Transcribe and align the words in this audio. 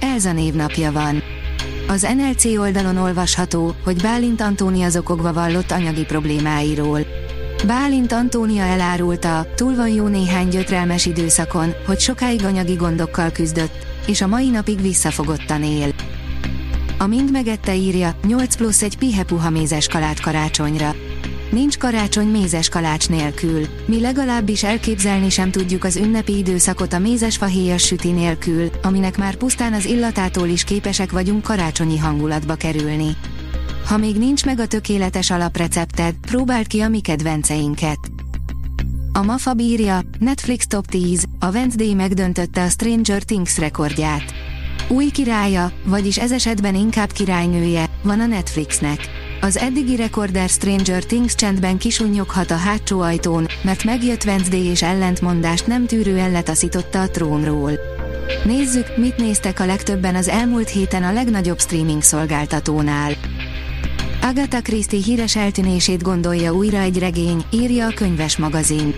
Elza 0.00 0.32
névnapja 0.32 0.92
van. 0.92 1.22
Az 1.88 2.06
NLC 2.16 2.44
oldalon 2.44 2.96
olvasható, 2.96 3.74
hogy 3.84 4.02
Bálint 4.02 4.40
Antónia 4.40 4.88
zokogva 4.88 5.32
vallott 5.32 5.70
anyagi 5.70 6.04
problémáiról. 6.04 7.00
Bálint 7.66 8.12
Antónia 8.12 8.62
elárulta, 8.62 9.46
túl 9.54 9.74
van 9.74 9.88
jó 9.88 10.06
néhány 10.06 10.48
gyötrelmes 10.48 11.06
időszakon, 11.06 11.72
hogy 11.86 12.00
sokáig 12.00 12.44
anyagi 12.44 12.74
gondokkal 12.74 13.30
küzdött, 13.30 13.86
és 14.06 14.20
a 14.20 14.26
mai 14.26 14.48
napig 14.48 14.80
visszafogottan 14.80 15.62
él. 15.62 15.92
A 16.98 17.06
Mind 17.06 17.30
megette 17.30 17.74
írja, 17.74 18.14
8 18.26 18.56
plusz 18.56 18.82
egy 18.82 18.98
pihepuha 18.98 19.50
mézes 19.50 19.86
kalács 19.86 20.20
karácsonyra. 20.20 20.94
Nincs 21.50 21.78
karácsony 21.78 22.26
mézes 22.26 22.68
kalács 22.68 23.08
nélkül. 23.08 23.66
Mi 23.86 24.00
legalábbis 24.00 24.62
elképzelni 24.62 25.30
sem 25.30 25.50
tudjuk 25.50 25.84
az 25.84 25.96
ünnepi 25.96 26.36
időszakot 26.36 26.92
a 26.92 26.98
mézes 26.98 27.36
fahéjas 27.36 27.86
süti 27.86 28.10
nélkül, 28.10 28.70
aminek 28.82 29.18
már 29.18 29.34
pusztán 29.34 29.72
az 29.72 29.84
illatától 29.84 30.48
is 30.48 30.64
képesek 30.64 31.12
vagyunk 31.12 31.42
karácsonyi 31.42 31.98
hangulatba 31.98 32.54
kerülni. 32.54 33.16
Ha 33.86 33.96
még 33.96 34.16
nincs 34.16 34.44
meg 34.44 34.60
a 34.60 34.66
tökéletes 34.66 35.30
alaprecepted, 35.30 36.14
próbáld 36.20 36.66
ki 36.66 36.80
a 36.80 36.88
mi 36.88 37.00
kedvenceinket. 37.00 37.98
A 39.12 39.22
MAFA 39.22 39.54
bírja, 39.54 40.00
Netflix 40.18 40.66
Top 40.66 40.86
10, 40.86 41.24
a 41.38 41.50
Wednesday 41.50 41.94
megdöntötte 41.94 42.62
a 42.62 42.68
Stranger 42.68 43.22
Things 43.22 43.58
rekordját. 43.58 44.34
Új 44.88 45.10
királya, 45.10 45.72
vagyis 45.84 46.18
ez 46.18 46.32
esetben 46.32 46.74
inkább 46.74 47.12
királynője, 47.12 47.84
van 48.02 48.20
a 48.20 48.26
Netflixnek. 48.26 49.19
Az 49.42 49.56
eddigi 49.56 49.96
rekorder 49.96 50.48
Stranger 50.48 51.04
Things 51.04 51.34
csendben 51.34 51.78
kisunyoghat 51.78 52.50
a 52.50 52.56
hátsó 52.56 53.00
ajtón, 53.00 53.46
mert 53.62 53.84
megjött 53.84 54.24
Wednesday 54.24 54.64
és 54.64 54.82
ellentmondást 54.82 55.66
nem 55.66 55.86
tűrően 55.86 56.30
letaszította 56.30 57.00
a 57.00 57.10
trónról. 57.10 57.72
Nézzük, 58.44 58.96
mit 58.96 59.16
néztek 59.16 59.60
a 59.60 59.66
legtöbben 59.66 60.14
az 60.14 60.28
elmúlt 60.28 60.68
héten 60.68 61.02
a 61.02 61.12
legnagyobb 61.12 61.60
streaming 61.60 62.02
szolgáltatónál. 62.02 63.12
Agatha 64.22 64.60
Christie 64.60 65.02
híres 65.02 65.36
eltűnését 65.36 66.02
gondolja 66.02 66.52
újra 66.52 66.78
egy 66.78 66.98
regény, 66.98 67.44
írja 67.50 67.86
a 67.86 67.94
könyves 67.94 68.36
magazin. 68.36 68.94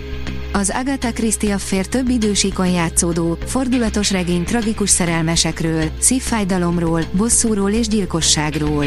Az 0.51 0.73
Agatha 0.75 1.11
Christie 1.11 1.53
affér 1.53 1.87
több 1.87 2.09
idősíkon 2.09 2.67
játszódó, 2.67 3.37
fordulatos 3.45 4.11
regény 4.11 4.43
tragikus 4.43 4.89
szerelmesekről, 4.89 5.83
szívfájdalomról, 5.99 7.01
bosszúról 7.11 7.71
és 7.71 7.87
gyilkosságról 7.87 8.85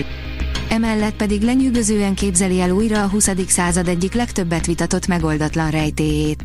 emellett 0.76 1.16
pedig 1.16 1.42
lenyűgözően 1.42 2.14
képzeli 2.14 2.60
el 2.60 2.70
újra 2.70 3.02
a 3.02 3.08
20. 3.08 3.30
század 3.46 3.88
egyik 3.88 4.12
legtöbbet 4.14 4.66
vitatott 4.66 5.06
megoldatlan 5.06 5.70
rejtéjét. 5.70 6.40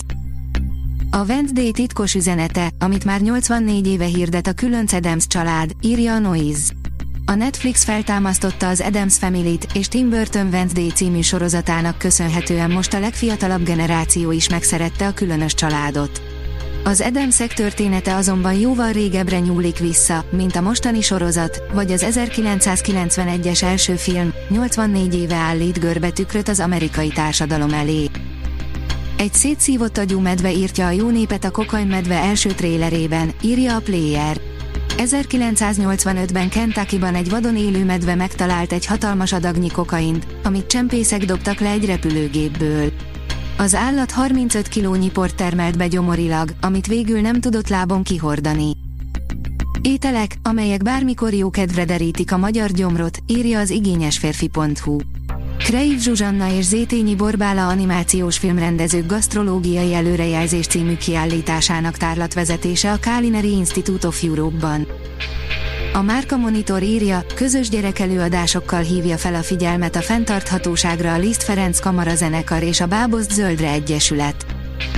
A 1.10 1.24
Wednesday 1.24 1.72
titkos 1.72 2.14
üzenete, 2.14 2.72
amit 2.80 3.06
már 3.06 3.22
84 3.22 3.88
éve 3.88 4.06
hirdet 4.06 4.48
a 4.48 4.54
különc 4.54 4.94
Adams 4.94 5.28
család, 5.28 5.72
írja 5.82 6.14
a 6.14 6.20
Noise. 6.20 6.74
A 7.26 7.34
Netflix 7.34 7.84
feltámasztotta 7.84 8.68
az 8.68 8.82
Adams 8.82 9.18
Family-t, 9.18 9.68
és 9.74 9.88
Tim 9.88 10.10
Burton 10.10 10.48
Wednesday 10.48 10.90
című 10.90 11.22
sorozatának 11.22 11.98
köszönhetően 11.98 12.72
most 12.72 12.94
a 12.94 13.00
legfiatalabb 13.00 13.64
generáció 13.64 14.32
is 14.32 14.50
megszerette 14.50 15.08
a 15.08 15.14
különös 15.14 15.54
családot. 15.54 16.31
Az 16.84 17.02
Edemszek 17.02 17.54
története 17.54 18.16
azonban 18.16 18.54
jóval 18.54 18.92
régebbre 18.92 19.40
nyúlik 19.40 19.78
vissza, 19.78 20.26
mint 20.30 20.56
a 20.56 20.62
mostani 20.62 21.02
sorozat, 21.02 21.64
vagy 21.74 21.92
az 21.92 22.06
1991-es 22.10 23.64
első 23.64 23.96
film, 23.96 24.34
84 24.50 25.16
éve 25.16 25.36
állít 25.36 25.80
görbetükröt 25.80 26.50
az 26.50 26.60
amerikai 26.60 27.08
társadalom 27.08 27.74
elé. 27.74 28.10
Egy 29.18 29.34
szétszívott 29.34 29.98
agyú 29.98 30.20
medve 30.20 30.52
írtja 30.52 30.86
a 30.86 30.92
jó 30.92 31.10
népet 31.10 31.44
a 31.44 31.52
kokain 31.52 31.88
medve 31.88 32.16
első 32.16 32.50
trélerében, 32.50 33.32
írja 33.42 33.76
a 33.76 33.80
Player. 33.80 34.42
1985-ben 34.98 36.50
Kentuckyban 36.50 37.16
egy 37.16 37.30
vadon 37.30 37.58
élő 37.58 37.86
medve 37.86 38.16
megtalált 38.16 38.72
egy 38.72 38.86
hatalmas 38.86 39.34
adagnyi 39.34 39.72
kokaint, 39.72 40.28
amit 40.44 40.68
csempészek 40.68 41.26
dobtak 41.26 41.60
le 41.60 41.70
egy 41.70 41.86
repülőgépből. 41.86 42.92
Az 43.58 43.76
állat 43.76 44.12
35 44.12 44.68
kilónyi 44.68 45.12
port 45.12 45.36
termelt 45.36 45.78
be 45.78 45.88
gyomorilag, 45.88 46.50
amit 46.62 46.88
végül 46.88 47.22
nem 47.22 47.40
tudott 47.40 47.68
lábon 47.68 48.04
kihordani. 48.04 48.78
Ételek, 49.82 50.38
amelyek 50.44 50.84
bármikor 50.84 51.34
jó 51.34 51.50
kedvre 51.50 51.86
derítik 51.86 52.32
a 52.32 52.38
magyar 52.38 52.72
gyomrot, 52.72 53.18
írja 53.28 53.60
az 53.60 53.70
igényesférfi.hu. 53.70 54.98
Kreív 55.58 56.00
Zsuzsanna 56.00 56.56
és 56.56 56.66
Zétényi 56.66 57.16
Borbála 57.16 57.68
animációs 57.68 58.38
filmrendezők 58.38 59.06
gasztrológiai 59.06 59.94
előrejelzés 59.94 60.68
című 60.68 60.96
kiállításának 60.96 61.98
tárlatvezetése 61.98 62.92
a 62.92 63.00
Kalineri 63.02 63.52
Institute 63.52 64.08
of 64.08 64.24
Europe-ban. 64.24 64.88
A 65.94 66.02
Márka 66.02 66.38
Monitor 66.38 66.84
írja, 66.84 67.26
közös 67.36 67.70
gyerekelőadásokkal 67.70 68.82
hívja 68.82 69.18
fel 69.18 69.36
a 69.36 69.42
figyelmet 69.42 69.96
a 69.96 70.02
fenntarthatóságra 70.02 71.14
a 71.14 71.18
Liszt 71.18 71.44
Ferenc 71.44 71.80
Kamara 71.80 72.16
zenekar 72.16 72.64
és 72.64 72.82
a 72.82 72.86
Báboszt 72.86 73.32
Zöldre 73.32 73.70
Egyesület. 73.70 74.46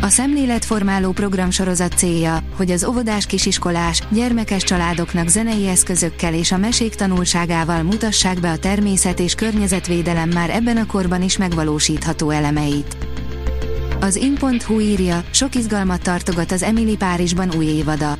A 0.02 0.08
szemléletformáló 0.08 1.12
programsorozat 1.12 1.98
célja, 1.98 2.44
hogy 2.56 2.72
az 2.72 2.84
óvodás 2.84 3.26
kisiskolás, 3.26 4.02
gyermekes 4.10 4.64
családoknak 4.64 5.28
zenei 5.28 5.68
eszközökkel 5.68 6.34
és 6.34 6.52
a 6.52 6.58
mesék 6.58 6.96
tanulságával 6.96 7.84
mutassák 7.84 8.40
be 8.40 8.52
a 8.52 8.58
természet 8.58 9.20
és 9.20 9.36
környezetvédelem 9.36 10.30
már 10.30 10.50
ebben 10.50 10.78
a 10.78 10.86
korban 10.86 11.22
is 11.22 11.38
megvalósítható 11.38 12.30
elemeit. 12.30 12.98
Az 14.00 14.16
in.hu 14.16 14.80
írja, 14.80 15.24
sok 15.32 15.56
izgalmat 15.56 16.02
tartogat 16.02 16.52
az 16.52 16.64
Emily 16.64 16.96
Párizsban 16.96 17.52
új 17.56 17.66
évada. 17.66 18.18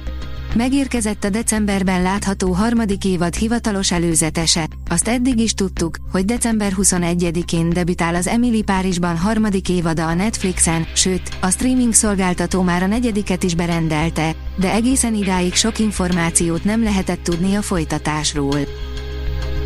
Megérkezett 0.56 1.24
a 1.24 1.30
decemberben 1.30 2.02
látható 2.02 2.52
harmadik 2.52 3.06
évad 3.06 3.34
hivatalos 3.34 3.92
előzetese. 3.92 4.68
Azt 4.90 5.08
eddig 5.08 5.40
is 5.40 5.54
tudtuk, 5.54 5.98
hogy 6.12 6.26
december 6.26 6.72
21-én 6.78 7.70
debütál 7.70 8.16
az 8.16 8.28
Emily 8.28 8.62
Párizsban 8.62 9.18
harmadik 9.18 9.70
évada 9.70 10.08
a 10.08 10.14
Netflixen, 10.14 10.88
sőt, 10.96 11.38
a 11.42 11.50
streaming 11.50 11.94
szolgáltató 11.94 12.62
már 12.62 12.84
a 12.84 12.88
negyediket 12.88 13.44
is 13.44 13.56
berendelte, 13.56 14.36
de 14.60 14.72
egészen 14.72 15.14
idáig 15.14 15.54
sok 15.54 15.80
információt 15.80 16.64
nem 16.64 16.84
lehetett 16.84 17.24
tudni 17.24 17.56
a 17.56 17.62
folytatásról. 17.62 18.60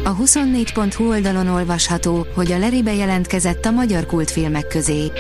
A 0.08 0.16
24.hu 0.16 1.08
oldalon 1.08 1.48
olvasható, 1.48 2.28
hogy 2.36 2.52
a 2.52 2.58
Leribe 2.58 2.94
jelentkezett 2.94 3.66
a 3.66 3.72
magyar 3.72 4.06
kultfilmek 4.06 4.68
közé. 4.68 5.12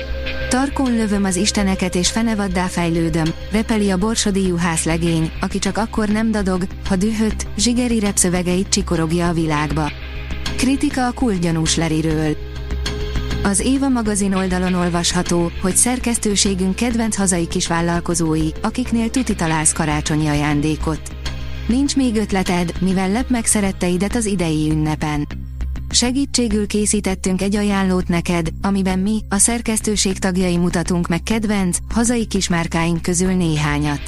Tarkon 0.49 0.95
lövöm 0.95 1.23
az 1.23 1.35
isteneket 1.35 1.95
és 1.95 2.11
fenevaddá 2.11 2.65
fejlődöm, 2.65 3.33
repeli 3.51 3.89
a 3.89 3.97
borsodi 3.97 4.47
juhász 4.47 4.85
legény, 4.85 5.31
aki 5.41 5.59
csak 5.59 5.77
akkor 5.77 6.07
nem 6.07 6.31
dadog, 6.31 6.67
ha 6.87 6.95
dühött, 6.95 7.47
zsigeri 7.57 7.99
repszövegeit 7.99 8.69
csikorogja 8.69 9.27
a 9.27 9.33
világba. 9.33 9.91
Kritika 10.57 11.07
a 11.07 11.11
kultgyanús 11.11 11.75
Leriről. 11.75 12.37
Az 13.43 13.59
Éva 13.59 13.89
magazin 13.89 14.33
oldalon 14.33 14.73
olvasható, 14.73 15.51
hogy 15.61 15.75
szerkesztőségünk 15.75 16.75
kedvenc 16.75 17.15
hazai 17.15 17.47
kisvállalkozói, 17.47 18.49
akiknél 18.61 19.09
tuti 19.09 19.35
találsz 19.35 19.73
karácsonyi 19.73 20.27
ajándékot. 20.27 21.16
Nincs 21.67 21.95
még 21.95 22.15
ötleted, 22.15 22.73
mivel 22.79 23.11
lep 23.11 23.29
meg 23.29 23.45
szeretteidet 23.45 24.15
az 24.15 24.25
idei 24.25 24.69
ünnepen. 24.71 25.27
Segítségül 25.89 26.67
készítettünk 26.67 27.41
egy 27.41 27.55
ajánlót 27.55 28.07
neked, 28.07 28.49
amiben 28.61 28.99
mi, 28.99 29.19
a 29.29 29.37
szerkesztőség 29.37 30.19
tagjai 30.19 30.57
mutatunk 30.57 31.07
meg 31.07 31.23
kedvenc, 31.23 31.77
hazai 31.93 32.25
kismárkáink 32.25 33.01
közül 33.01 33.31
néhányat. 33.31 33.99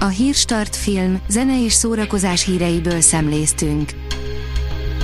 A 0.00 0.06
Hírstart 0.06 0.76
film, 0.76 1.20
zene 1.28 1.64
és 1.64 1.72
szórakozás 1.72 2.44
híreiből 2.44 3.00
szemléztünk. 3.00 4.01